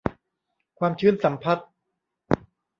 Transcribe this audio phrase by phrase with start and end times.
[0.79, 1.67] ความชื้นสัมพัทธ์